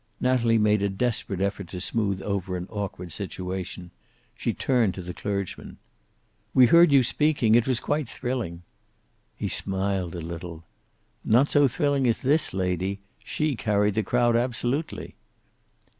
Natalie 0.19 0.57
made 0.57 0.81
a 0.81 0.89
desperate 0.89 1.41
effort 1.41 1.67
to 1.67 1.79
smooth 1.79 2.23
over 2.23 2.57
an 2.57 2.65
awkward 2.71 3.11
situation. 3.11 3.91
She 4.33 4.51
turned 4.51 4.95
to 4.95 5.03
the 5.03 5.13
clergyman. 5.13 5.77
"We 6.55 6.65
heard 6.65 6.91
you 6.91 7.03
speaking. 7.03 7.53
It 7.53 7.67
was 7.67 7.79
quite 7.79 8.09
thrilling." 8.09 8.63
He 9.35 9.47
smiled 9.47 10.15
a 10.15 10.19
little. 10.19 10.63
"Not 11.23 11.51
so 11.51 11.67
thrilling 11.67 12.07
as 12.07 12.23
this 12.23 12.51
lady. 12.51 12.99
She 13.23 13.55
carried 13.55 13.93
the 13.93 14.01
crowd, 14.01 14.35
absolutely." 14.35 15.13